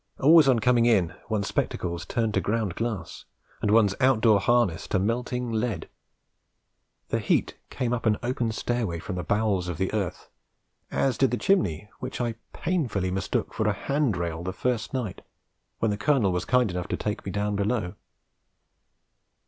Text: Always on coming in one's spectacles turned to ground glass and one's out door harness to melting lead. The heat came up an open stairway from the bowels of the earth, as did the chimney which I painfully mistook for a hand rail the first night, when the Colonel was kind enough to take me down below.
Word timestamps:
Always 0.19 0.47
on 0.47 0.57
coming 0.57 0.87
in 0.87 1.13
one's 1.29 1.45
spectacles 1.47 2.07
turned 2.07 2.33
to 2.33 2.41
ground 2.41 2.73
glass 2.73 3.25
and 3.61 3.69
one's 3.69 3.93
out 3.99 4.19
door 4.19 4.39
harness 4.39 4.87
to 4.87 4.97
melting 4.97 5.51
lead. 5.51 5.87
The 7.09 7.19
heat 7.19 7.55
came 7.69 7.93
up 7.93 8.07
an 8.07 8.17
open 8.23 8.51
stairway 8.51 8.97
from 8.97 9.15
the 9.15 9.23
bowels 9.23 9.67
of 9.67 9.77
the 9.77 9.93
earth, 9.93 10.27
as 10.89 11.19
did 11.19 11.29
the 11.29 11.37
chimney 11.37 11.87
which 11.99 12.19
I 12.19 12.33
painfully 12.51 13.11
mistook 13.11 13.53
for 13.53 13.67
a 13.67 13.73
hand 13.73 14.17
rail 14.17 14.41
the 14.41 14.53
first 14.53 14.91
night, 14.91 15.21
when 15.77 15.91
the 15.91 15.97
Colonel 15.99 16.31
was 16.31 16.45
kind 16.45 16.71
enough 16.71 16.87
to 16.87 16.97
take 16.97 17.23
me 17.23 17.31
down 17.31 17.55
below. 17.55 17.93